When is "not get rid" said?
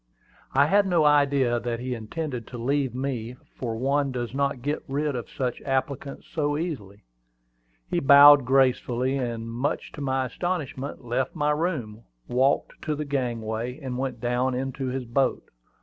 4.33-5.15